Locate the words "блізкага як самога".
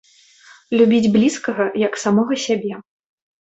1.17-2.33